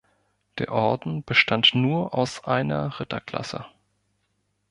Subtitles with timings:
[0.57, 3.67] Der Orden bestand nur aus einer Ritterklasse.